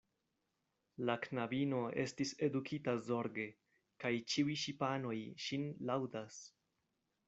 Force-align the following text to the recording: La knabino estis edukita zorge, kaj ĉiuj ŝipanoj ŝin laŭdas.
La 1.09 1.15
knabino 1.25 1.81
estis 2.05 2.33
edukita 2.49 2.97
zorge, 3.11 3.47
kaj 4.07 4.15
ĉiuj 4.33 4.61
ŝipanoj 4.67 5.17
ŝin 5.49 5.73
laŭdas. 5.93 6.47